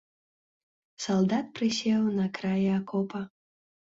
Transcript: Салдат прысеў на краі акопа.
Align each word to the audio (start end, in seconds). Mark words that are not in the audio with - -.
Салдат 1.05 1.51
прысеў 1.59 2.01
на 2.21 2.25
краі 2.39 2.65
акопа. 2.79 3.21